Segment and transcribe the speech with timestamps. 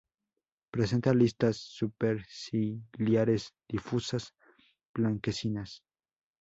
[0.71, 4.33] Presenta listas superciliares difusas
[4.95, 5.83] blanquecinas.